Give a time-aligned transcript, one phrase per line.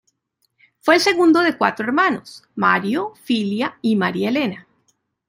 [0.79, 4.67] Fue el segundo de cuatro hermanos: Mario, Filia y María Elena.